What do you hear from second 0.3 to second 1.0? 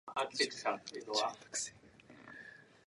is organized, but